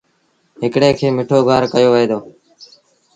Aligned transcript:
هڪڙي 0.61 0.89
کي 0.97 1.07
مٺو 1.17 1.37
گُوآر 1.47 1.63
ڪهيو 1.73 1.89
وهي 1.93 2.05
دو۔ 2.11 2.19